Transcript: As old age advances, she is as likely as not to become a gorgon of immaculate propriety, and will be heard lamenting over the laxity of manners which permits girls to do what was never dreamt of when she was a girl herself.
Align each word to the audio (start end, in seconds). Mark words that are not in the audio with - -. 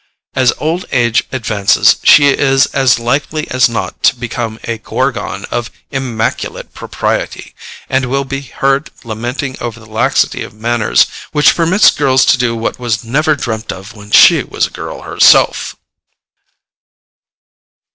As 0.33 0.51
old 0.57 0.85
age 0.91 1.25
advances, 1.31 1.97
she 2.03 2.29
is 2.29 2.65
as 2.73 2.97
likely 2.97 3.47
as 3.51 3.69
not 3.69 4.01
to 4.01 4.15
become 4.15 4.59
a 4.63 4.79
gorgon 4.79 5.45
of 5.51 5.69
immaculate 5.91 6.73
propriety, 6.73 7.53
and 7.87 8.07
will 8.07 8.25
be 8.25 8.41
heard 8.41 8.89
lamenting 9.03 9.57
over 9.61 9.79
the 9.79 9.85
laxity 9.85 10.41
of 10.41 10.55
manners 10.55 11.05
which 11.33 11.53
permits 11.55 11.91
girls 11.91 12.25
to 12.25 12.39
do 12.39 12.55
what 12.55 12.79
was 12.79 13.03
never 13.03 13.35
dreamt 13.35 13.71
of 13.71 13.93
when 13.93 14.09
she 14.09 14.41
was 14.41 14.65
a 14.65 14.69
girl 14.71 15.03
herself. 15.03 15.75